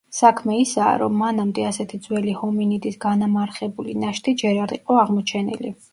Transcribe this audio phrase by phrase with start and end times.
[0.17, 5.77] საქმე ისაა, რომ მანამდე ასეთი ძველი ჰომინიდის განამარხებული ნაშთი ჯერ არ იყო აღმოჩენილი.